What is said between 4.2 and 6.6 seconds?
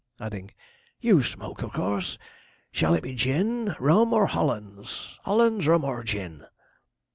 Hollands Hollands, rum, or gin?'